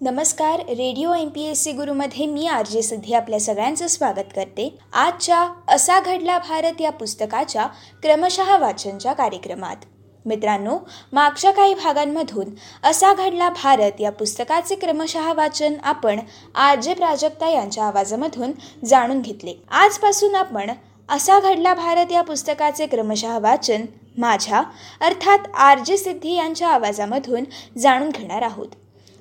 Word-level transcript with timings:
नमस्कार 0.00 0.60
radio 0.68 1.12
M 1.14 1.28
P 1.28 1.44
S 1.44 1.62
C 1.64 1.72
गुरुमध्ये 1.72 2.26
मी 2.26 2.46
R 2.46 2.66
J 2.66 2.82
Siddhi 2.82 3.14
आपल्या 3.14 3.38
सगळ्यांचं 3.40 3.86
स्वागत 3.86 4.30
करते. 4.36 4.68
आजच्या 4.92 5.38
असा 5.68 5.98
घडला 6.00 6.38
भारत 6.38 6.80
या 6.80 6.90
पुस्तकाच्या 6.90 7.66
क्रमशः 8.02 8.56
वाचनच्या 8.56 9.12
कार्यक्रमात. 9.12 9.76
मित्रांनो 10.24 10.78
मागच्या 11.12 11.50
काही 11.50 11.74
भागांमधून 11.74 12.54
असा 12.84 13.12
घडला 13.14 13.48
भारत 13.62 14.00
या 14.00 14.12
पुस्तकाचे 14.12 14.74
क्रमशः 14.76 15.32
वाचन 15.32 15.74
आपण 15.82 16.20
आर 16.54 16.80
जे 16.80 16.94
प्राजक्ता 16.94 17.48
यांच्या 17.48 17.84
आवाजामधून 17.84 18.52
जाणून 18.84 19.20
घेतले. 19.20 19.54
आजपासून 19.70 20.34
आपण 20.34 20.70
असा 21.08 21.40
घडला 21.40 21.74
भारत 21.74 22.12
या 22.12 22.22
पुस्तकाचे 22.22 22.86
क्रमशः 22.86 23.38
वाचन 23.38 23.86
माझ्या 24.18 24.62
अर्थात 25.00 25.54
आर 25.54 25.78
जे 25.78 25.96
सिद्धी 25.96 26.34
यांच्या 26.34 26.68
आवाजामधून 26.68 27.44
जाणून 27.78 28.08
घेणार 28.08 28.42
आहोत. 28.42 28.68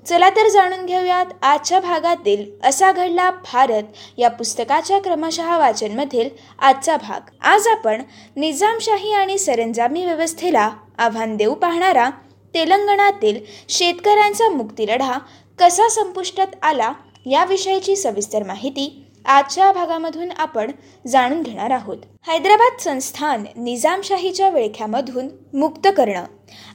चला 0.08 0.30
तर 0.30 0.48
जाणून 0.48 0.86
घेऊयात 0.86 1.26
आजच्या 1.42 1.80
भागातील 1.80 2.46
असा 2.64 2.92
घडला 2.92 3.30
भारत 3.54 3.84
या 4.18 4.30
पुस्तकाच्या 4.30 5.00
क्रमशः 5.00 5.58
वाचनमधील 5.58 6.30
आजचा 6.60 6.96
भाग. 6.98 7.30
आज 7.42 7.68
आपण 7.68 8.02
निजामशाही 8.36 9.14
आणि 9.14 9.38
सरंजामी 9.38 10.06
व्यवस्थेला 10.06 10.70
आव्हान 10.98 11.36
देऊ 11.38 11.54
पाहणारा 11.54 12.10
तेलंगणातील 12.54 13.40
शेतकऱ्यांचा 13.70 14.50
मुक्तिलढा 14.50 15.18
कसा 15.60 15.88
संपुष्टात 15.90 16.56
आला 16.62 16.92
याविषयीची 17.26 17.96
सविस्तर 17.96 18.44
माहिती 18.44 19.07
आजच्या 19.28 19.72
भागामधून 19.72 20.30
आपण 20.32 20.72
जाणून 21.08 21.42
घेणार 21.42 21.72
आहोत. 21.72 21.98
हैदराबाद 22.28 22.80
संस्थान 22.82 23.44
निजामशाहीच्या 23.56 24.50
विळख्यामधून 24.50 25.28
मुक्त 25.54 25.88
करणं 25.98 26.26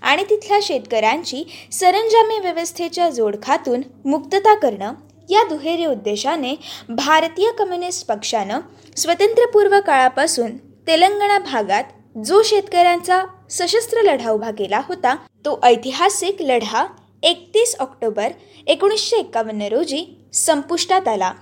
आणि 0.02 0.24
तिथल्या 0.30 0.58
शेतकऱ्यांची 0.62 1.44
सरंजामी 1.72 2.38
व्यवस्थेच्या 2.38 3.08
जोडखातून 3.10 3.82
मुक्तता 4.04 4.54
करणं 4.54 4.92
या 5.30 5.42
दुहेरी 5.48 5.86
उद्देशाने 5.86 6.54
भारतीय 6.88 7.50
कम्युनिस्ट 7.58 8.06
पक्षानं 8.06 8.60
स्वतंत्रपूर्व 8.96 9.78
काळापासून 9.80 10.56
तेलंगणा 10.86 11.38
भागात 11.38 11.84
जो 12.26 12.42
शेतकऱ्यांचा 12.42 13.22
सशस्त्र 13.50 14.02
लढा 14.02 14.30
उभा 14.30 14.50
केला 14.50 14.80
होता 14.88 15.14
तो 15.44 15.58
ऐतिहासिक 15.62 16.42
लढा 16.42 16.84
एकतीस 17.22 17.74
ऑक्टोबर 17.80 18.32
एकोणीसशे 18.66 19.16
एकावन्न 19.16 19.62
रोजी 19.62 20.04
संपुष्टात 20.34 21.08
आला. 21.08 21.32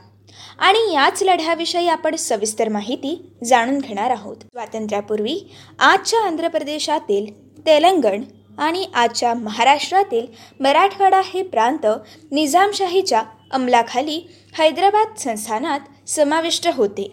आणि 0.60 0.92
याच 0.92 1.22
लढ्याविषयी 1.22 1.88
आपण 1.88 2.16
सविस्तर 2.16 2.68
माहिती 2.68 3.14
जाणून 3.44 3.78
घेणार 3.78 4.10
आहोत. 4.10 4.36
स्वातंत्र्यापूर्वी 4.36 5.38
आजच्या 5.78 6.20
आंध्र 6.20 6.48
प्रदेशातील 6.48 7.30
तेलंगण 7.66 8.22
आणि 8.58 8.84
आजच्या 8.94 9.32
महाराष्ट्रातील 9.34 10.26
मराठवाडा 10.60 11.20
हे 11.24 11.42
प्रांत 11.42 11.86
निजामशाहीच्या 12.32 13.22
अंमलाखाली 13.50 14.20
हैदराबाद 14.58 15.16
संस्थानात 15.18 16.08
समाविष्ट 16.08 16.68
होते. 16.74 17.10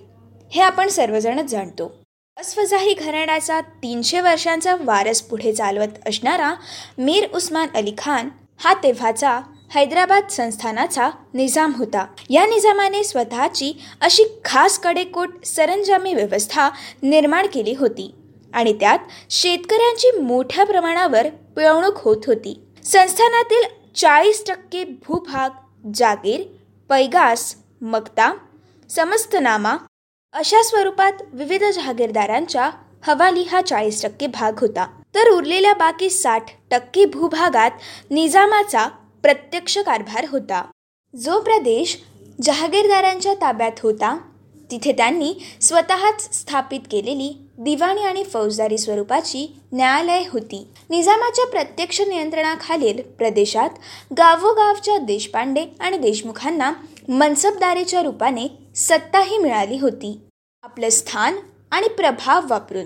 हे 0.51 0.61
आपण 0.61 0.87
सर्वजणच 0.87 1.45
जाणतो. 1.45 1.91
अस्वजाही 2.37 2.93
घराण्याचा 2.93 3.59
तीनशे 3.83 4.19
वर्षांचा 4.21 4.75
वारस 4.81 5.21
पुढे 5.21 5.53
चालवत 5.53 6.07
असणारा 6.07 6.53
मीर 6.97 7.27
उस्मान 7.35 7.67
अली 7.75 7.93
खान 7.97 8.29
हा 8.59 8.73
तेव्हाचा 8.73 9.39
हैदराबाद 9.73 10.27
संस्थानाचा 10.31 11.09
निजाम 11.33 11.71
होता. 11.77 12.05
या 12.29 12.45
निजामाने 12.45 13.03
स्वतःची 13.03 13.73
अशी 14.01 14.23
खास 14.45 14.79
कडेकोट 14.79 15.43
सरंजामी 15.45 16.13
व्यवस्था 16.13 16.69
निर्माण 17.03 17.47
केली 17.53 17.73
होती 17.73 18.13
आणि 18.53 18.73
त्यात 18.73 18.99
शेतकऱ्यांची 19.29 20.11
मोठ्या 20.19 20.65
प्रमाणावर 20.65 21.27
पिळवणूक 21.55 21.97
होत 21.97 22.17
होती. 22.27 22.59
संस्थानातील 22.83 23.63
चाळीस 23.95 24.43
टक्के 24.47 24.83
भूभाग 24.83 25.49
जागीर 25.95 26.41
पैगास 26.89 27.55
मक्ता 27.81 28.33
समस्तनामा 28.89 29.77
अशा 30.33 30.61
स्वरूपात 30.63 31.13
विविध 31.33 31.63
जहागीरदारांच्या 31.63 32.69
हवाली 33.03 33.43
हा 33.43 33.61
चाळीस 33.61 34.03
टक्के 34.03 34.27
भाग 34.27 34.59
होता. 34.59 34.87
तर 35.15 35.29
उरलेल्या 35.29 35.73
बाकी 35.73 36.09
साठ 36.09 36.43
टक्के 36.71 37.05
भूभागात 37.05 37.71
निजामाचा 38.11 38.87
प्रत्यक्ष 39.23 39.77
कारभार 39.77 40.25
होता. 40.29 40.63
जो 41.13 41.39
प्रदेश 41.39 41.97
जहागीरदारांच्या 42.41 43.33
ताब्यात 43.33 43.79
होता 43.83 44.17
तिथे 44.71 44.91
त्यांनी 44.91 45.33
स्वतःच 45.61 46.35
स्थापित 46.35 46.79
केलेली 46.91 47.37
दिवाणी 47.59 48.01
आणि 48.01 48.23
फौजदारी 48.23 48.77
स्वरूपाची 48.77 49.59
न्यायालय 49.73 50.23
होती. 50.33 50.67
निजामाच्या 50.89 51.45
प्रत्यक्ष 51.45 52.01
नियंत्रणाखालील 52.01 53.01
प्रदेशात 53.01 53.69
गावोगावच्या 54.17 54.97
देशपांडे 54.97 55.65
आणि 55.79 55.97
देशमुखांना 55.97 56.71
मनसबदारीच्या 57.09 58.01
रूपाने 58.01 58.47
सत्ताही 58.75 59.37
मिळाली 59.37 59.77
होती. 59.77 60.19
आपलं 60.63 60.89
स्थान 60.89 61.35
आणि 61.71 61.87
प्रभाव 61.87 62.41
वापरून 62.49 62.85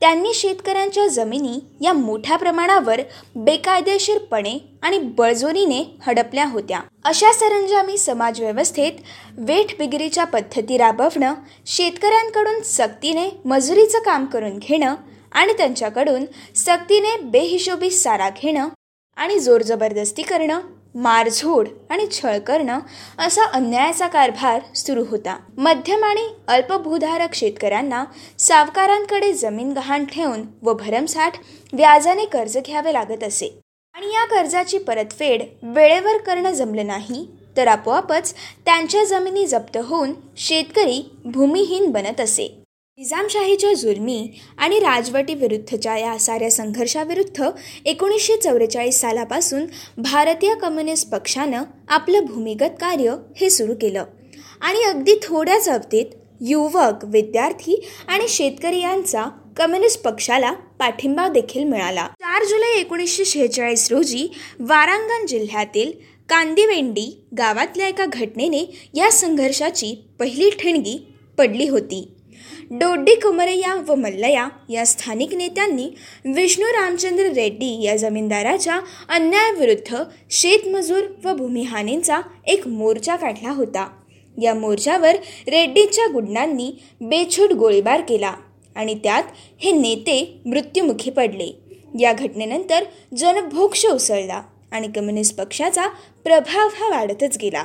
त्यांनी 0.00 0.34
शेतकऱ्यांच्या 0.34 1.06
जमिनी 1.06 1.58
या 1.80 1.92
मोठ्या 1.92 2.36
प्रमाणावर 2.36 3.00
बेकायदेशीरपणे 3.36 4.58
आणि 4.82 4.98
बळजोरीने 4.98 5.82
हडपल्या 6.06 6.46
होत्या. 6.46 6.80
अशा 7.04 7.32
सरंजामी 7.32 7.98
समाजव्यवस्थेत 7.98 8.92
वेठबिगिरीच्या 9.38 10.24
पद्धती 10.24 10.76
राबवणं 10.78 11.34
शेतकऱ्यांकडून 11.66 12.62
सक्तीने 12.62 13.28
मजुरीचं 13.44 13.98
काम 13.98 14.24
करून 14.24 14.58
घेणं 14.58 14.94
आणि 15.32 15.52
त्यांच्याकडून 15.52 16.24
सक्तीने 16.56 17.16
बेहिशोबी 17.22 17.90
सारा 17.90 18.28
घेणं 18.42 18.68
आणि 19.16 19.38
जोर 19.38 19.62
जबरदस्ती 19.62 20.22
करणं 20.22 20.60
मारझोड 20.98 21.68
आणि 21.90 22.06
छळ 22.12 22.38
करणं 22.38 22.78
असा 23.18 23.44
अन्यायाचा 23.44 24.06
कारभार 24.06 24.60
सुरू 24.74 25.04
होता. 25.10 25.36
मध्यम 25.56 26.04
आणि 26.04 26.26
अल्पभूधारक 26.48 27.34
शेतकऱ्यांना 27.34 28.04
सावकारांकडे 28.38 29.32
जमीन 29.32 29.72
गहाण 29.72 30.04
ठेवून 30.04 30.42
व 30.62 30.72
भरमसाठ 30.72 31.38
व्याजाने 31.72 32.24
कर्ज 32.24 32.58
घ्यावे 32.58 32.92
लागत 32.92 33.24
असे. 33.24 33.58
आणि 33.94 34.06
या 34.06 34.24
कर्जाची 34.24 34.78
परतफेड 34.78 35.42
वेळेवर 35.62 36.18
करणं 36.18 36.52
जमलं 36.52 36.86
नाही 36.86 37.26
तर 37.56 37.68
आपोआपच 37.68 38.34
त्यांच्या 38.64 39.04
जमिनी 39.04 39.46
जप्त 39.46 39.76
होऊन 39.76 40.12
शेतकरी 40.36 41.10
भूमिहीन 41.24 41.90
बनत 41.90 42.20
असे. 42.20 42.62
निजामशाहीच्या 42.98 43.72
जुलमी 43.72 44.28
आणि 44.58 44.78
राजवटीविरुद्धच्या 44.78 45.96
या 45.98 46.18
साऱ्या 46.18 46.50
संघर्षाविरुद्ध 46.50 47.50
एकोणीसशे 47.84 48.36
चौवेचाळीस 48.36 49.00
सालापासून 49.00 49.66
भारतीय 49.96 50.54
कम्युनिस्ट 50.54 51.08
पक्षानं 51.08 51.62
आपलं 51.88 52.24
भूमिगत 52.24 52.74
कार्य 52.80 53.14
हे 53.36 53.50
सुरू 53.50 53.74
केलं. 53.74 54.04
आणि 54.60 54.82
अगदी 54.82 55.14
थोड्याच 55.22 55.68
अवधीत 55.68 56.06
युवक 56.40 57.04
विद्यार्थी 57.04 57.80
आणि 58.08 58.28
शेतकरी 58.28 58.80
यांचा 58.80 59.24
कम्युनिस्ट 59.56 60.02
पक्षाला 60.02 60.52
पाठिंबा 60.52 61.28
देखील 61.28 61.64
मिळाला. 61.64 62.06
चार 62.06 62.44
जुलै 62.44 62.76
एकोणीसशे 62.80 63.24
शेहेचाळीस 63.24 63.90
रोजी 63.92 64.28
वारांगण 64.60 65.26
जिल्ह्यातील 65.26 65.92
कांदिवेंडी 66.28 67.26
गावातल्या 67.38 67.88
एका 67.88 68.04
घटनेने 68.04 68.90
या 68.94 69.12
संघर्षाची 69.12 70.06
पहिली 70.18 70.50
ठिणगी 70.50 70.98
पडली 71.38 71.68
होती. 71.68 72.14
डोड्डी 72.70 73.14
कुमरय्या 73.14 73.74
व 73.86 73.94
मल्लया 73.94 74.48
या 74.68 74.86
स्थानिक 74.86 75.34
नेत्यांनी 75.34 75.90
विष्णू 76.34 76.66
रामचंद्र 76.66 77.24
रेड्डी 77.24 77.82
या 77.82 77.96
जमीनदाराच्या 77.96 78.80
अन्यायाविरुद्ध 79.08 79.96
शेतमजूर 80.30 81.02
व 81.24 81.34
भूमिहानींचा 81.34 82.20
एक 82.46 82.68
मोर्चा 82.68 83.16
काढला 83.16 83.50
होता. 83.50 83.88
या 84.42 84.54
मोर्चावर 84.54 85.14
रेड्डीच्या 85.48 86.06
गुंडांनी 86.12 86.72
बेछूट 87.00 87.52
गोळीबार 87.52 88.00
केला 88.00 88.34
आणि 88.76 88.94
त्यात 88.94 89.22
हे 89.58 89.72
नेते 89.72 90.40
मृत्युमुखी 90.46 91.10
पडले. 91.10 91.58
या 92.00 92.12
घटनेनंतर 92.12 92.84
जनभोक्ष 93.16 93.86
उसळला 93.86 94.42
आणि 94.70 94.88
कम्युनिस्ट 94.96 95.36
पक्षाचा 95.36 95.86
प्रभाव 96.24 96.68
हा 96.74 96.88
वाढतच 96.88 97.38
गेला. 97.42 97.64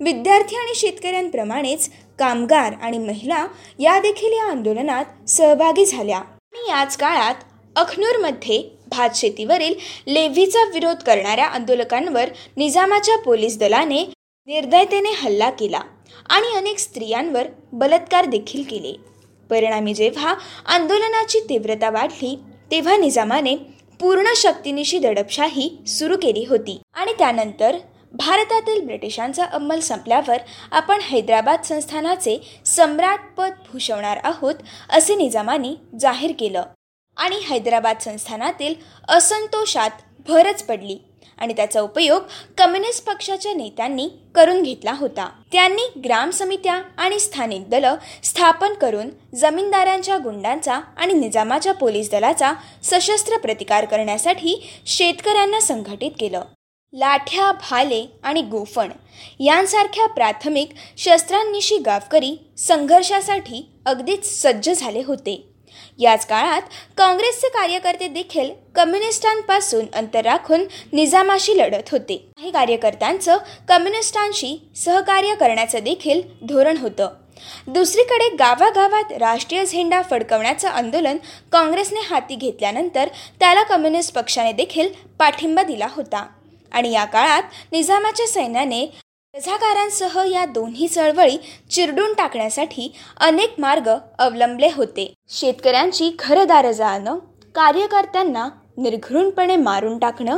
विद्यार्थी 0.00 0.56
आणि 0.56 0.72
शेतकऱ्यांप्रमाणेच 0.74 1.90
कामगार 2.18 2.72
आणि 2.82 2.98
महिला 2.98 3.46
या 3.78 3.98
देखील 4.00 4.32
या 4.32 4.50
आंदोलनात 4.50 5.28
सहभागी 5.28 5.84
झाल्या. 5.86 6.18
आणि 6.18 6.68
याच 6.68 6.96
काळात 6.96 7.34
अखनूरमध्ये 7.76 8.62
भात 8.90 9.10
शेतीवरील 9.14 9.74
लेव्हीचा 10.06 10.64
विरोध 10.64 10.96
करणाऱ्या 10.96 11.46
आंदोलकांवर 11.46 12.28
निजामाच्या 12.56 13.16
पोलीस 13.18 13.58
दलाने 13.58 14.02
निर्दयतेने 14.48 15.10
हल्ला 15.16 15.50
केला 15.50 15.80
आणि 16.28 16.56
अनेक 16.56 16.78
स्त्रियांवर 16.78 17.46
बलात्कार 17.72 18.24
देखील 18.24 18.62
केले. 18.62 18.92
परिणामी 19.50 19.94
जेव्हा 19.94 20.34
आंदोलनाची 20.66 21.38
तीव्रता 21.40 21.90
वाढली 21.90 22.38
तेव्हा 22.70 22.96
निजामाने 22.96 23.56
पूर्ण 24.00 24.32
शक्तीनिशी 24.36 24.98
दडपशाही 24.98 25.70
सुरू 25.86 26.16
केली 26.16 26.44
होती. 26.48 26.80
आणि 26.94 27.12
त्यानंतर 27.12 27.76
भारतातील 28.18 28.80
ब्रिटिशांचा 28.86 29.44
अंमल 29.44 29.80
संपल्यावर 29.80 30.42
आपण 30.72 31.00
हैदराबाद 31.02 31.62
संस्थानाचे 31.64 32.38
सम्राटपद 32.66 33.52
भूषवणार 33.72 34.18
आहोत 34.24 34.54
असे 34.90 35.14
निजामाने 35.16 35.74
जाहीर 36.00 36.32
केलं. 36.38 36.62
आणि 37.16 37.36
हैदराबाद 37.42 37.98
संस्थानातील 38.00 38.74
असंतोषात 39.08 39.90
भरच 40.28 40.62
पडली 40.62 40.96
आणि 41.38 41.52
त्याचा 41.52 41.80
उपयोग 41.80 42.22
कम्युनिस्ट 42.58 43.04
पक्षाच्या 43.04 43.52
नेत्यांनी 43.54 44.08
करून 44.34 44.62
घेतला 44.62 44.92
होता. 44.98 45.28
त्यांनी 45.52 45.86
ग्राम 46.04 46.30
समित्या 46.30 46.80
आणि 46.98 47.18
स्थानिक 47.20 47.68
दलं 47.70 47.96
स्थापन 48.24 48.74
करून 48.74 49.10
जमीनदारांच्या 49.36 50.18
गुंडांचा 50.18 50.80
आणि 50.96 51.12
निजामाच्या 51.12 51.74
पोलीस 51.74 52.10
दलाचा 52.10 52.52
सशस्त्र 52.84 53.38
प्रतिकार 53.38 53.84
करण्यासाठी 53.84 54.60
शेतकऱ्यांना 54.86 55.60
संघटित 55.60 56.12
केलं. 56.20 56.42
लाठ्या 56.96 57.52
भाले 57.52 58.04
आणि 58.22 58.42
गोफण 58.42 58.90
यांसारख्या 59.40 60.06
प्राथमिक 60.06 60.68
शस्त्रांनिशी 60.96 61.76
गावकरी 61.78 62.36
संघर्षासाठी 62.58 63.66
अगदीच 63.86 64.42
सज्ज 64.42 64.70
झाले 64.70 65.02
होते. 65.06 65.48
याच 65.98 66.26
काळात 66.26 66.62
काँग्रेसचे 66.96 67.48
कार्यकर्ते 67.48 68.08
देखील 68.08 68.50
कम्युनिस्टांपासून 68.74 69.86
अंतर 69.94 70.24
राखून 70.24 70.64
निजामाशी 70.92 71.56
लढत 71.58 71.90
होते. 71.92 72.16
काही 72.36 72.50
कार्यकर्त्यांचं 72.50 73.36
कम्युनिस्टांशी 73.68 74.56
सहकार्य 74.76 75.34
करण्याचं 75.34 75.78
देखील 75.78 76.22
धोरण 76.42 76.76
होतं. 76.76 77.08
दुसरीकडे 77.66 78.28
गावागावात 78.36 79.12
राष्ट्रीय 79.12 79.64
झेंडा 79.64 80.02
फडकवण्याचं 80.02 80.68
आंदोलन 80.68 81.16
काँग्रेसने 81.52 82.00
हाती 82.00 82.34
घेतल्यानंतर 82.34 83.08
त्याला 83.40 83.62
कम्युनिस्ट 83.62 84.14
पक्षाने 84.14 84.52
देखील 84.52 84.88
पाठिंबा 85.18 85.62
दिला 85.62 85.88
होता. 85.90 86.26
आणि 86.76 86.90
या 86.92 87.04
काळात 87.04 87.42
निजामाच्या 87.72 88.26
सैन्याने 88.26 88.84
रझाकारांसह 89.34 90.18
या 90.30 90.44
दोन्ही 90.44 90.88
चळवळी 90.88 91.36
चिरडून 91.70 92.12
टाकण्यासाठी 92.14 92.92
अनेक 93.20 93.54
मार्ग 93.58 93.90
अवलंबले 94.18 94.68
होते. 94.74 95.12
शेतकऱ्यांची 95.28 96.10
घरदारं 96.18 96.72
जाणं 96.72 97.18
कार्यकर्त्यांना 97.54 98.48
निर्घृणपणे 98.78 99.56
मारून 99.56 99.98
टाकणं 99.98 100.36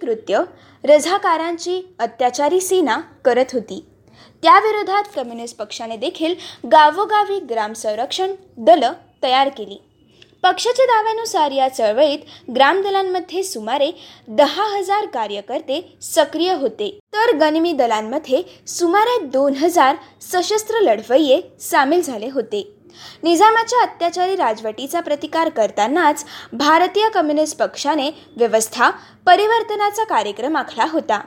कृत्य 0.00 0.40
रझाकारांची 0.84 1.80
अत्याचारी 1.98 2.60
सेना 2.60 3.00
करत 3.24 3.52
होती. 3.52 3.84
त्याविरोधात 4.42 5.04
कम्युनिस्ट 5.16 5.56
पक्षाने 5.56 5.96
देखील 5.96 6.34
गावोगावी 6.72 7.38
ग्राम 7.40 7.72
संरक्षण 7.72 8.34
दलं 8.56 8.92
तयार 9.22 9.48
केली. 9.48 9.78
पक्षाच्या 10.42 10.84
दाव्यानुसार 10.86 11.50
या 11.50 11.68
चळवळीत 11.68 12.18
ग्रामदलांमध्ये 12.54 13.42
सुमारे 13.42 13.90
दहा 14.28 14.64
हजार 14.76 15.06
कार्यकर्ते 15.06 15.80
सक्रिय 16.02 16.52
होते. 16.52 16.88
तर 17.12 17.36
गनिमी 17.36 17.72
दलांमध्ये 17.72 18.42
सुमारे 18.68 19.18
दोन 19.26 19.54
हजार 19.54 19.96
सशस्त्र 20.22 20.80
लढवय्ये 20.80 21.40
सामील 21.60 22.02
झाले 22.02 22.28
होते. 22.30 22.62
निजामाच्या 23.22 23.82
अत्याचारी 23.82 24.36
राजवटीचा 24.36 25.00
प्रतिकार 25.00 25.48
करतानाच 25.48 26.24
भारतीय 26.52 27.08
कम्युनिस्ट 27.08 27.58
पक्षाने 27.58 28.10
व्यवस्था 28.36 28.90
परिवर्तनाचा 29.26 30.04
कार्यक्रम 30.04 30.56
आखला 30.56 30.86
होता. 30.88 31.20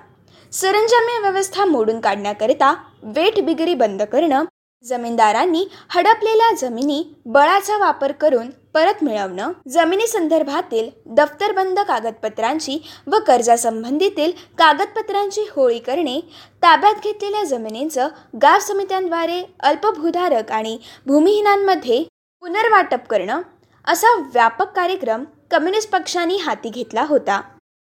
सरंजामी 0.53 1.19
व्यवस्था 1.21 1.65
मोडून 1.65 1.99
काढण्याकरिता 1.99 2.73
वेठबिगिरी 3.03 3.73
बंद 3.75 4.01
करणं 4.01 4.45
जमीनदारांनी 4.85 5.65
हडपलेल्या 5.89 6.51
जमिनी 6.57 7.03
बळाचा 7.25 7.77
वापर 7.77 8.11
करून 8.11 8.49
परत 8.73 9.03
मिळवणं 9.03 9.51
जमिनी 9.69 10.07
संदर्भातील 10.07 10.89
दफ्तरबंद 11.07 11.79
कागदपत्रांची 11.79 12.77
व 13.07 13.19
कर्जासंबंधीतील 13.27 14.31
कागदपत्रांची 14.57 15.45
होळी 15.51 15.79
करणे 15.79 16.19
ताब्यात 16.63 17.03
घेतलेल्या 17.03 17.43
जमिनींचं 17.43 18.07
गाव 18.41 18.59
समित्यांद्वारे 18.59 19.41
अल्पभूधारक 19.59 20.51
आणि 20.51 20.77
भूमिहीनांमध्ये 21.05 22.03
पुनर्वाटप 22.43 23.07
करणं 23.09 23.41
असा 23.87 24.13
व्यापक 24.23 24.75
कार्यक्रम 24.75 25.23
कम्युनिस्ट 25.51 25.89
पक्षांनी 25.89 26.37
हाती 26.37 26.69
घेतला 26.69 27.03
होता. 27.09 27.41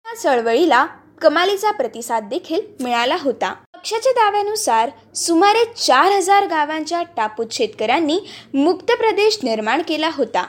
या 0.07 0.15
चळवळीला 0.15 0.85
कमालीचा 1.23 1.71
प्रतिसाद 1.71 2.29
देखील 2.29 2.61
मिळाला 2.81 3.17
होता. 3.21 3.53
पक्षाच्या 3.75 4.13
दाव्यानुसार 4.13 4.91
सुमारे 5.15 5.65
चार 5.77 6.13
हजार 6.13 6.47
गावांच्या 6.47 7.03
टापूत 7.17 7.53
शेतकऱ्यांनी 7.53 8.19
मुक्त 8.55 8.93
प्रदेश 8.93 9.39
निर्माण 9.43 9.83
केला 9.89 10.11
होता. 10.15 10.45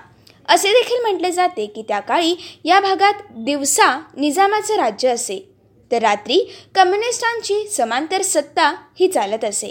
असे 0.48 0.70
देखील 0.70 1.02
म्हटले 1.02 1.32
जाते 1.32 1.66
की 1.66 1.82
त्या 1.82 2.00
काळी 2.00 2.36
या 2.66 2.80
भागात 2.80 3.14
दिवसा 3.32 4.00
निजामाचे 4.18 4.76
राज्य 4.76 5.10
असे. 5.10 5.50
तर 5.92 6.02
रात्री 6.02 6.54
कम्युनिस्टांची 6.76 7.68
समांतर 7.68 8.22
सत्ता 8.22 8.76
ही 9.00 9.08
चालत 9.08 9.44
असे. 9.44 9.70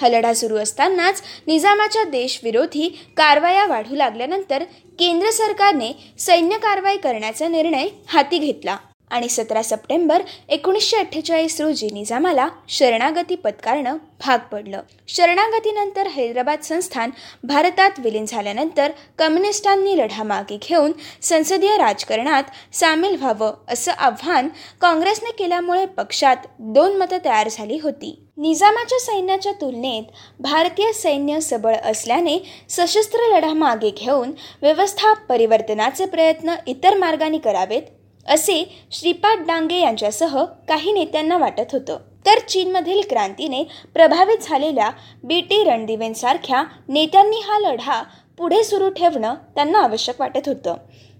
हा 0.00 0.08
लढा 0.08 0.32
सुरू 0.34 0.56
असतानाच 0.56 1.22
निजामाच्या 1.46 2.04
देशविरोधी 2.04 2.88
कारवाया 3.16 3.66
वाढू 3.66 3.94
लागल्यानंतर 3.94 4.62
केंद्र 4.98 5.30
सरकारने 5.30 5.92
सैन्य 6.18 6.56
कारवाई 6.56 6.96
करण्याचा 6.96 7.48
निर्णय 7.48 7.88
हाती 8.08 8.38
घेतला. 8.38 8.76
आणि 9.14 9.28
सतरा 9.28 9.62
सप्टेंबर 9.62 10.22
एकोणीसशे 10.48 10.96
अठ्ठेचाळीस 10.96 11.60
रोजी 11.60 11.90
निजामाला 11.92 12.48
शरणागती 12.68 13.34
पत्कारणं 13.34 13.96
भाग 14.20 14.38
पडलं. 14.52 14.80
शरणागतीनंतर 15.08 16.06
हैदराबाद 16.06 16.62
संस्थान 16.62 17.10
भारतात 17.44 17.98
विलीन 17.98 18.24
झाल्यानंतर 18.28 18.92
कम्युनिस्टांनी 19.18 19.96
लढा 19.98 20.22
मागे 20.22 20.58
घेऊन 20.68 20.92
संसदीय 21.22 21.76
राजकारणात 21.76 22.74
सामील 22.74 23.16
व्हावं 23.16 23.54
असं 23.68 23.92
आव्हान 23.92 24.48
काँग्रेसने 24.80 25.30
केल्यामुळे 25.32 25.86
पक्षात 25.86 26.36
दोन 26.58 26.96
मतं 26.96 27.18
तयार 27.24 27.48
झाली 27.50 27.78
होती. 27.82 28.18
निजामाच्या 28.36 28.98
सैन्याच्या 28.98 29.52
तुलनेत 29.52 30.04
भारतीय 30.40 30.92
सैन्य 30.92 31.40
सबळ 31.40 31.74
असल्याने 31.84 32.38
सशस्त्र 32.68 33.18
लढा 33.34 33.52
मागे 33.54 33.90
घेऊन 33.90 34.32
व्यवस्था 34.62 35.12
परिवर्तनाचे 35.28 36.06
प्रयत्न 36.06 36.54
इतर 36.66 36.96
मार्गाने 36.96 37.38
करावेत 37.38 37.82
असे 38.28 38.86
श्रीपाद 38.92 39.38
डांगे 39.46 39.80
यांच्यासह 39.80 40.44
काही 40.44 40.92
नेत्यांना 40.92 41.38
वाटत 41.38 41.72
होतं. 41.72 41.98
तर 42.26 42.38
चीनमधील 42.38 43.00
क्रांतीने 43.10 43.64
प्रभावित 43.94 44.38
झालेल्या 44.42 44.90
बी 45.24 45.40
टी 45.40 45.64
रणदिवेंसारख्या 45.64 46.64
नेत्यांनी 46.88 47.36
हा 47.36 47.58
लढा 47.58 48.02
पुढे 48.38 48.64
सुरू 48.64 48.88
ठेवणं 48.88 49.34
त्यांना 49.34 49.78
आवश्यक 49.78 50.20
वाटत 50.20 50.48
होतं. 50.48 50.74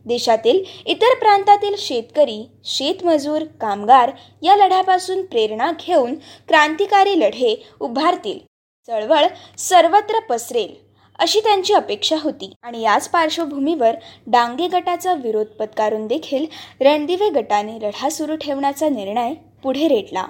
देशातील 0.06 0.65
इतर 0.87 1.15
प्रांतातील 1.19 1.75
शेतकरी 1.79 2.49
शेतमजूर 2.65 3.45
कामगार 3.61 4.11
या 4.43 4.57
लढ्यापासून 4.57 5.25
प्रेरणा 5.27 5.73
घेऊन 5.87 6.15
क्रांतिकारी 6.49 7.21
लढे 7.21 7.67
उभारतील. 7.81 8.39
चळवळ 8.87 9.27
सर्वत्र 9.59 10.21
पसरेल. 10.21 10.84
अशी 11.19 11.40
त्यांची 11.40 11.72
अपेक्षा 11.72 12.16
होती. 12.22 12.52
आणि 12.62 12.81
याच 12.81 13.08
पार्श्वभूमीवर 13.08 13.94
डांगे 14.26 14.69
गटाचा 14.69 15.12
विरोध 15.14 15.46
पत्कारून 15.46 16.06
देखील 16.06 16.46
रणदिवे 16.81 17.28
गटाने 17.31 17.78
लढा 17.82 18.08
सुरू 18.08 18.37
ठेवण्याचा 18.37 18.88
निर्णय 18.88 19.34
पुढे 19.62 19.88
रेटला. 19.88 20.26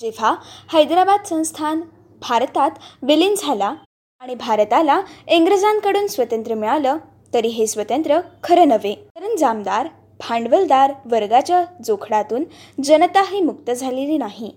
जेव्हा 0.00 0.34
हैदराबाद 0.72 1.24
संस्थान 1.24 1.80
भारतात 2.20 2.70
विलीन 3.02 3.34
झाला 3.38 3.74
आणि 4.20 4.34
भारताला 4.34 5.00
इंग्रजांकडून 5.28 6.06
स्वातंत्र्य 6.06 6.54
मिळालं 6.54 6.96
तरी 7.34 7.48
हे 7.48 7.66
स्वतंत्र 7.66 8.20
खरं 8.44 8.68
नव्हे. 8.68 8.94
कारण 8.94 9.36
जामदार 9.36 9.88
भांडवलदार 10.20 10.92
वर्गाच्या 11.04 11.64
जोखडातून 11.84 12.44
जनता 12.84 13.22
ही 13.22 13.40
मुक्त 13.40 13.70
झालेली 13.70 14.18
नाही. 14.18 14.50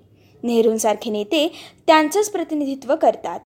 नेहरूंसारखे 0.43 1.11
नेते 1.11 1.47
त्यांचंच 1.87 2.29
प्रतिनिधित्व 2.29 2.95
करतात. 2.95 3.39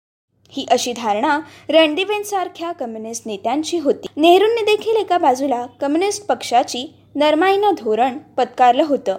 ही 0.52 0.66
अशी 0.72 0.94
धारणा 0.94 1.40
रणदिवेंसारख्या 1.70 2.72
कम्युनिस्ट 2.72 3.24
नेत्यांची 3.26 3.78
होती. 3.80 4.08
नेहरूंनी 4.18 4.62
देखील 4.62 4.96
एका 4.96 5.18
बाजूला 5.18 5.66
कम्युनिस्ट 5.82 6.26
पक्षाची 6.26 6.86
नरमाईनं 7.16 7.72
धोरण 7.78 8.18
पत्कारलं 8.38 8.84
होतं. 8.84 9.18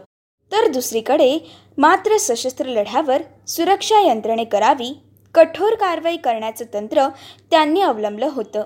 तर 0.52 0.68
दुसरीकडे 0.68 1.38
मात्र 1.78 2.16
सशस्त्र 2.16 2.66
लढ्यावर 2.66 3.22
सुरक्षा 3.48 4.00
यंत्रणे 4.00 4.44
करावी 4.44 4.92
कठोर 5.34 5.74
कारवाई 5.74 6.16
करण्याचं 6.16 6.64
तंत्र 6.74 7.08
त्यांनी 7.50 7.80
अवलंबलं 7.80 8.28
होतं. 8.32 8.62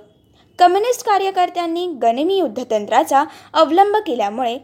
कम्युनिस्ट 0.59 1.05
कार्यकर्त्यांनी 1.05 1.87
गनिमी 2.03 2.37
युद्धतंत्राचा 2.37 3.25
अवलंब 3.55 3.97
केल्यामुळे 3.97 4.59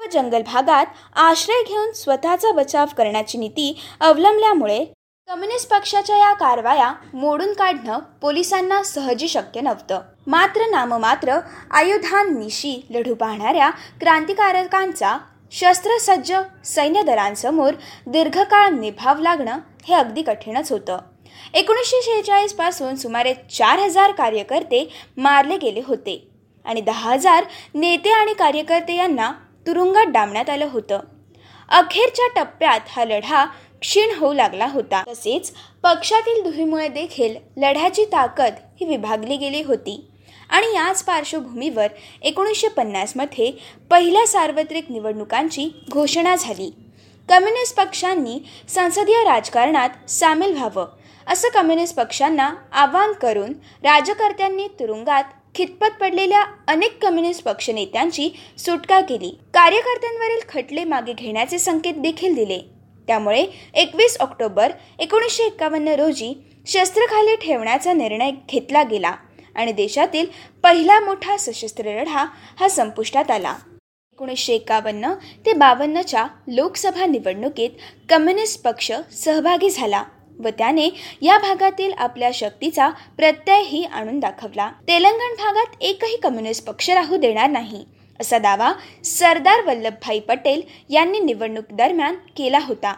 व 0.00 0.04
जंगल 0.12 0.42
भागात 0.42 0.86
आश्रय 1.16 1.62
घेऊन 1.68 1.92
स्वतःचा 1.92 2.52
बचाव 2.52 2.86
करण्याची 2.96 3.38
नीती 3.38 3.76
अवलंबल्यामुळे 4.00 4.84
कम्युनिस्ट 5.28 5.68
पक्षाच्या 5.70 6.16
या 6.16 6.32
कारवाया 6.32 6.92
मोडून 7.12 7.52
काढणं 7.52 7.98
पोलिसांना 8.20 8.82
सहजी 8.82 9.28
शक्य 9.28 9.60
नव्हतं. 9.60 10.00
मात्र 10.26 10.66
नाममात्र 10.70 11.38
आयुधांनिशी 11.70 12.74
लढू 12.90 13.14
पाहणाऱ्या 13.14 13.70
क्रांतिकारकांचा 14.00 15.16
शस्त्रसज्ज 15.52 16.32
सैन्य 16.64 17.02
दलांसमोर 17.02 17.74
दीर्घकाळ 18.06 18.68
निभाव 18.70 19.20
लागणं 19.20 19.58
हे 19.86 19.94
अगदी 19.94 20.22
कठीणच 20.22 20.72
होतं. 20.72 20.98
एकोणीसशे 21.54 22.02
शेहेचाळीसपासून 22.02 22.94
सुमारे 22.94 23.34
चार 23.50 23.78
हजार 23.78 24.12
कार्यकर्ते 24.12 24.88
मारले 25.16 25.56
गेले 25.56 25.82
होते 25.86 26.16
आणि 26.64 26.80
दहा 26.80 27.10
हजार 27.10 27.44
नेते 27.74 28.12
आणि 28.12 28.34
कार्यकर्ते 28.34 28.96
यांना 28.96 29.30
तुरुंगात 29.66 30.06
डांबण्यात 30.06 30.50
आलं 30.50 30.68
होतं. 30.72 31.00
अखेरच्या 31.68 32.26
टप्प्यात 32.34 32.80
हा 32.88 33.04
लढा 33.04 33.44
क्षीण 33.80 34.14
होऊ 34.18 34.32
लागला 34.32 34.66
होता. 34.66 35.02
तसेच 35.08 35.52
पक्षातील 35.82 36.42
दुहीमुळे 36.42 36.88
देखील 36.88 37.36
लढ्याची 37.56 38.04
ताकद 38.04 38.54
ही 38.80 38.86
विभागली 38.86 39.36
गेली 39.36 39.62
होती. 39.62 40.06
आणि 40.50 40.66
याच 40.66 41.04
पार्श्वभूमीवर 41.04 41.86
एकोणीसशे 42.22 42.68
पन्नासमध्ये 42.68 43.52
पहिल्या 43.90 44.26
सार्वत्रिक 44.26 44.90
निवडणुकांची 44.90 45.82
घोषणा 45.90 46.36
झाली. 46.36 46.74
कम्युनिस्ट 47.28 47.76
पक्षांनी 47.76 48.38
संसदीय 48.68 49.24
राजकारणात 49.24 50.10
सामील 50.10 50.52
व्हावं 50.52 50.86
असं 51.26 51.48
कम्युनिस्ट 51.48 51.96
पक्षांना 51.96 52.54
आवाहन 52.72 53.12
करून 53.12 53.52
राजकर्त्यांनी 53.82 54.68
तुरुंगात 54.68 55.24
खितपत 55.54 56.00
पडलेल्या 56.00 56.44
अनेक 56.68 57.02
कम्युनिस्ट 57.02 57.44
पक्षनेत्यांची 57.44 58.30
सुटका 58.58 59.00
केली. 59.00 59.38
कार्यकर्त्यांवरील 59.54 60.40
खटले 60.48 60.84
मागे 60.84 61.12
घेण्याचे 61.12 61.58
संकेत 61.58 61.94
देखील 61.96 62.34
दिले. 62.34 62.75
त्यामुळे 63.06 63.46
एकवीस 63.74 64.16
ऑक्टोबर 64.20 64.72
एकोणीसशे 64.98 65.44
एक्कावन्न 65.44 65.88
रोजी 65.88 66.34
शस्त्र 66.66 67.34
ठेवण्याचा 67.42 67.92
निर्णय 67.92 68.30
घेतला 68.48 68.82
गेला 68.82 69.14
आणि 69.54 69.72
देशातील 69.72 70.26
पहिला 70.62 71.00
मोठा 71.00 71.36
सशस्त्र 71.36 71.84
लढा 71.84 72.24
हा 72.60 72.68
संपुष्टात 72.68 73.30
आला. 73.30 73.54
एकोणीसशे 74.12 74.54
एकावन्न 74.54 75.12
ते 75.46 75.52
बावन्नच्या 75.52 76.26
लोकसभा 76.48 77.06
निवडणुकीत 77.06 77.70
कम्युनिस्ट 78.08 78.62
पक्ष 78.62 78.92
सहभागी 79.12 79.70
झाला 79.70 80.02
व 80.38 80.48
त्याने 80.48 80.88
या 81.22 81.38
भागातील 81.38 81.92
आपल्या 81.92 82.30
शक्तीचा 82.34 82.88
प्रत्ययही 83.16 83.84
आणून 83.84 84.18
दाखवला. 84.20 84.70
तेलंगण 84.88 85.34
भागात 85.38 85.76
एकही 85.80 86.16
कम्युनिस्ट 86.16 86.66
पक्ष 86.66 86.90
राहू 86.90 87.16
देणार 87.16 87.50
नाही. 87.50 87.84
असा 88.20 88.38
दावा 88.38 88.72
सरदार 89.04 89.66
वल्लभभाई 89.66 90.20
पटेल 90.20 90.62
यांनी 90.90 91.18
निवडणूक 91.18 91.64
दरम्यान 91.72 92.14
केला 92.36 92.58
होता. 92.58 92.94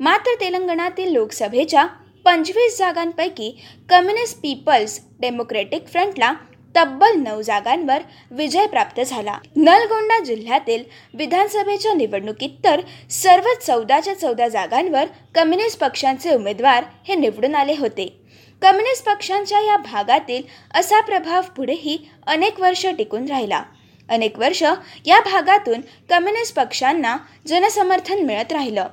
मात्र 0.00 0.40
तेलंगणातील 0.40 1.12
लोकसभेच्या 1.12 1.86
पंचवीस 2.24 2.78
जागांपैकी 2.78 3.62
कम्युनिस्ट 3.88 4.38
पीपल्स 4.38 5.00
डेमोक्रेटिक 5.20 5.86
फ्रंटला 5.86 6.32
तब्बल 6.76 7.16
नऊ 7.16 7.42
जागांवर 7.42 7.98
विजय 8.30 8.66
प्राप्त 8.66 9.00
झाला. 9.00 9.38
नलगोंडा 9.56 10.24
जिल्ह्यातील 10.24 10.84
विधानसभेच्या 11.14 11.94
निवडणुकीत 11.94 12.50
तर 12.64 12.80
सर्व 13.10 13.44
चौदाच्या 13.66 14.14
चौदा 14.14 14.48
जागांवर 14.48 15.04
कम्युनिस्ट 15.34 15.78
पक्षांचे 15.78 16.34
उमेदवार 16.34 16.84
हे 17.08 17.14
निवडून 17.14 17.54
आले 17.54 17.74
होते. 17.78 18.20
कम्युनिस्ट 18.62 19.06
पक्षांच्या 19.06 19.60
या 19.60 19.76
भागातील 19.76 20.42
असा 20.74 21.00
प्रभाव 21.00 21.42
पुढेही 21.56 21.98
अनेक 22.26 22.60
वर्ष 22.60 22.86
टिकून 22.86 23.26
राहिला. 23.26 23.62
अनेक 24.08 24.38
वर्ष 24.38 24.62
या 25.06 25.20
भागातून 25.20 25.80
कम्युनिस्ट 26.10 26.56
पक्षांना 26.56 27.16
जनसमर्थन 27.48 28.24
मिळत 28.26 28.52
राहिलं. 28.52 28.86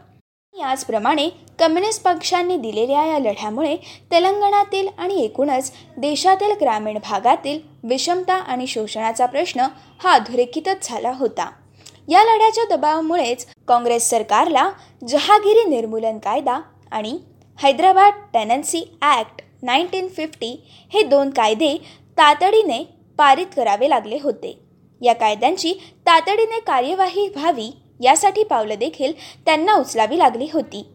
याचप्रमाणे 0.54 1.30
कम्युनिस्ट 1.60 2.04
पक्षांनी 2.04 2.56
दिलेल्या 2.58 3.04
या 3.06 3.20
लढ्यामुळे 3.20 3.76
तेलंगणातील 4.12 4.88
आणि 4.98 5.24
एकूणच 5.24 5.72
देशातील 5.98 6.52
ग्रामीण 6.62 6.98
भागातील 7.04 7.60
विषमता 7.84 8.34
आणि 8.34 8.68
शोषणाचा 8.68 9.26
प्रश्न 9.26 9.66
हा 10.04 10.14
अधोरेखितच 10.14 10.88
झाला 10.90 11.12
होता. 11.12 11.50
या 12.10 12.24
लढ्याच्या 12.24 12.64
दबावामुळेच 12.70 13.46
काँग्रेस 13.68 14.10
सरकारला 14.10 14.70
जहागिरी 15.08 15.64
निर्मूलन 15.70 16.18
कायदा 16.18 16.60
आणि 16.92 17.18
Hyderabad 17.60 18.14
tenancy 18.34 18.84
act 19.02 19.42
nineteen 19.64 20.08
fifty 20.08 20.56
हे 20.94 21.04
दोन 21.04 21.30
कायदे 21.30 21.78
तातडीने 22.18 22.84
पारित 23.20 23.48
करावे 23.56 23.90
लागले 23.90 24.20
होते. 24.24 24.58
या 25.02 25.14
कायद्यांची 25.14 25.74
तातडीने 26.06 26.60
कार्यवाही 26.60 27.28
व्हावी 27.28 27.72
यासाठी 28.02 28.44
पावलं 28.44 28.76
देखील 28.80 29.14
त्यांना 29.46 29.74
उचलावी 29.74 30.18
लागली 30.18 30.48
होती. 30.54 30.86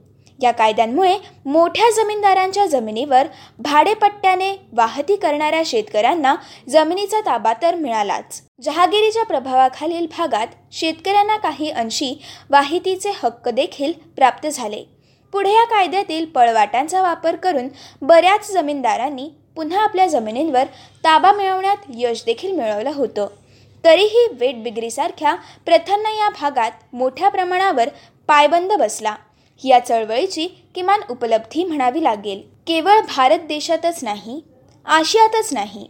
या 0.42 0.50
कायद्यांमुळे 0.50 1.16
मोठ्या 1.46 1.90
जमीनदारांच्या 1.90 2.66
जमिनीवर 2.66 3.26
भाडेपट्ट्याने 3.58 4.52
वाहती 4.72 5.16
करणाऱ्या 5.16 5.62
शेतकऱ्यांना 5.66 6.34
जमिनीचा 6.68 7.20
ताबा 7.20 7.52
तर 7.62 7.74
मिळालाच. 7.74 8.42
जहागिरीच्या 8.62 9.24
प्रभावाखालील 9.24 10.06
भागात 10.18 10.46
शेतकऱ्यांना 10.72 11.36
काही 11.36 11.70
अंशी 11.70 12.14
वाहितीचे 12.50 13.10
हक्क 13.22 13.48
देखील 13.48 13.92
प्राप्त 14.16 14.48
झाले. 14.48 14.84
पुढे 15.32 15.50
या 15.50 15.64
कायद्यातील 15.64 16.24
पळवाटांचा 16.24 17.02
वापर 17.02 17.36
करून 17.36 17.68
बऱ्याच 18.02 18.50
जमीनदारांनी 18.52 19.28
पुन्हा 19.56 19.82
आपल्या 19.82 20.06
जमिनींवर 20.06 20.64
ताबा 21.04 21.32
मिळवण्यात 21.32 21.76
यश 21.94 22.22
देखील 22.26 22.56
मिळवलं 22.56 22.90
होतं. 22.94 23.26
तरीही 23.84 24.26
वेटबिग्रीसारख्या 24.32 25.34
प्रथांना 25.66 26.10
या 26.10 26.28
भागात 26.30 26.70
मोठ्या 26.92 27.28
प्रमाणावर 27.28 27.88
पायबंद 28.28 28.72
बसला. 28.72 29.14
या 29.64 29.78
चळवळीची 29.78 30.46
किमान 30.74 31.00
उपलब्धी 31.10 31.64
म्हणावी 31.64 32.02
लागेल. 32.02 32.42
केवळ 32.66 33.00
भारत 33.16 33.38
देशातच 33.38 34.02
नाही 34.04 34.40
आशियातच 34.86 35.52
नाही 35.52 35.86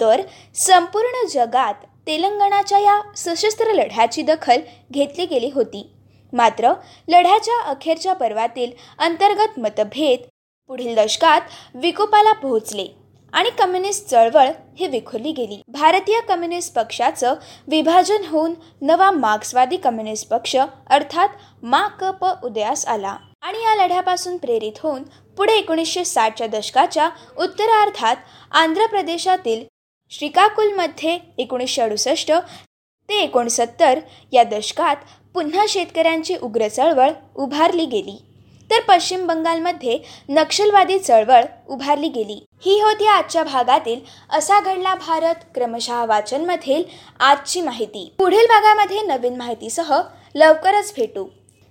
तर 0.00 0.20
संपूर्ण 0.54 1.26
जगात 1.26 1.74
तेलंगणाच्या 2.06 2.78
या 2.78 3.00
सशस्त्र 3.16 3.72
लढ्याची 3.72 4.22
दखल 4.22 4.60
घेतली 4.90 5.26
गेली 5.26 5.50
होती. 5.54 5.86
मात्र 6.32 6.72
लढ्याच्या 7.08 7.60
अखेरच्या 7.62 8.12
पर्वातील 8.12 8.70
अंतर्गत 8.98 9.58
मतभेद 9.58 10.26
पुढील 10.70 10.94
दशकात 10.94 11.40
विकोपाला 11.74 12.32
पोहोचले. 12.32 12.86
आणि 13.32 13.50
कम्युनिस्ट 13.50 14.06
चळवळ 14.06 14.48
ही 14.78 14.86
विखुरली 14.86 15.32
गेली. 15.32 15.60
भारतीय 15.68 16.20
कम्युनिस्ट 16.20 16.74
पक्षाचं 16.74 17.34
विभाजन 17.68 18.24
होऊन 18.28 18.54
नवा 18.82 19.10
मार्क्सवादी 19.10 19.76
कम्युनिस्ट 19.76 20.28
पक्ष 20.28 20.56
अर्थात 20.56 21.28
मा 21.62 21.86
क 22.00 22.10
प 22.20 22.32
उदयास 22.44 22.86
आला. 22.86 23.16
आणि 23.42 23.62
या 23.62 23.74
लढ्यापासून 23.76 24.36
प्रेरित 24.36 24.78
होऊन 24.82 25.02
पुढे 25.38 25.52
एकोणीसशे 25.52 26.04
साठच्या 26.04 26.46
दशकाच्या 26.46 27.08
उत्तरार्धात 27.38 28.16
आंध्र 28.52 28.86
प्रदेशातील 28.86 29.64
श्रीकाकुलमध्ये 30.12 31.18
एकोणीसशे 31.38 31.82
अडुसष्ट 31.82 32.32
ते 33.08 33.20
एकोणसत्तर 33.22 33.98
या 34.32 34.44
दशकात 34.44 34.96
पुन्हा 35.34 35.64
शेतकऱ्यांची 35.68 36.36
उग्र 36.42 36.68
चळवळ 36.68 37.10
उभारली 37.36 37.84
गेली. 37.84 38.16
तर 38.70 38.80
पश्चिम 38.88 39.26
बंगालमध्ये 39.26 39.98
नक्षलवादी 40.28 40.98
चळवळ 40.98 41.44
उभारली 41.68 42.08
गेली. 42.08 42.38
ही 42.64 42.80
होती 42.80 43.06
आजच्या 43.06 43.42
भागातील 43.44 44.00
असा 44.30 44.60
घडला 44.60 44.94
भारत 44.96 45.44
क्रमशः 45.54 46.04
वाचनमधील 46.04 46.82
आजची 47.20 47.60
माहिती. 47.60 48.08
पुढील 48.18 48.46
भागामध्ये 48.46 49.02
नवीन 49.02 49.36
माहितीसह 49.36 49.94
लवकरच 50.34 50.92
भेटू. 50.96 51.26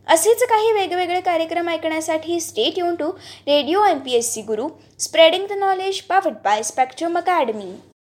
असेच 0.07 0.43
काही 0.43 0.71
वेगवेगळे 0.71 1.19
कार्यक्रम 1.21 1.69
ऐकण्यासाठी 1.69 2.39
stay 2.39 2.77
युन 2.77 2.95
to 2.95 3.11
radio 3.47 3.83
M 3.85 3.99
P 3.99 4.13
S 4.13 4.33
C 4.33 4.41
Guru 4.41 4.67
spreading 4.99 5.45
the 5.47 5.57
knowledge 5.59 6.01
powered 6.01 6.33
by 6.43 6.63
spectrum 6.63 7.17
academy 7.17 7.71